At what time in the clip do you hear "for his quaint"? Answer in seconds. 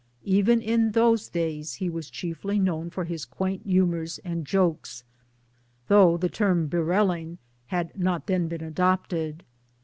2.89-3.63